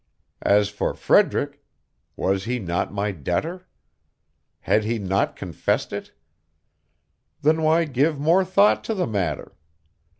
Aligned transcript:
As 0.41 0.67
for 0.69 0.95
Frederick, 0.95 1.63
was 2.15 2.45
he 2.45 2.57
not 2.57 2.91
my 2.91 3.11
debtor? 3.11 3.67
Had 4.61 4.83
he 4.83 4.97
not 4.97 5.35
confessed 5.35 5.93
it? 5.93 6.11
Then 7.43 7.61
why 7.61 7.83
give 7.85 8.19
more 8.19 8.43
thought 8.43 8.83
to 8.85 8.95
the 8.95 9.05
matter? 9.05 9.51